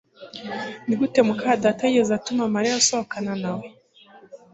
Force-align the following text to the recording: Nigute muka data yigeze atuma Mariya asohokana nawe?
Nigute 0.85 1.19
muka 1.27 1.49
data 1.63 1.83
yigeze 1.91 2.11
atuma 2.15 2.43
Mariya 2.55 2.75
asohokana 2.81 3.33
nawe? 3.41 3.65